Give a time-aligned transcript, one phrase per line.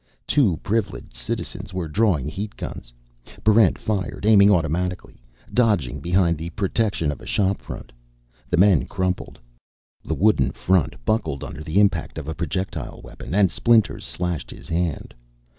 [0.25, 2.91] Two Privileged Citizens were drawing heat guns.
[3.43, 5.21] Barrent fired, aiming automatically,
[5.53, 7.91] dodging behind the protection of a shop front.
[8.49, 9.37] The men crumpled.
[10.03, 14.67] The wooden front buckled under the impact of a projectile weapon and splinters slashed his
[14.69, 15.13] hand.